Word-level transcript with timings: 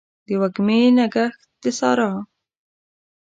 وږمې 0.39 0.79
نګهت 0.97 1.39
د 1.61 1.63
سارا 1.79 2.09